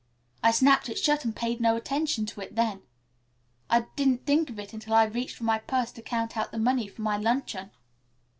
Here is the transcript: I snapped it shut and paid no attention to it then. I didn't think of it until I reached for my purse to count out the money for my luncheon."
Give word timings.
I 0.41 0.49
snapped 0.49 0.89
it 0.89 0.97
shut 0.97 1.25
and 1.25 1.35
paid 1.35 1.61
no 1.61 1.75
attention 1.75 2.25
to 2.25 2.41
it 2.41 2.55
then. 2.55 2.81
I 3.69 3.85
didn't 3.95 4.25
think 4.25 4.49
of 4.49 4.57
it 4.57 4.73
until 4.73 4.95
I 4.95 5.03
reached 5.03 5.35
for 5.35 5.43
my 5.43 5.59
purse 5.59 5.91
to 5.91 6.01
count 6.01 6.35
out 6.35 6.51
the 6.51 6.57
money 6.57 6.87
for 6.87 7.03
my 7.03 7.17
luncheon." 7.17 7.69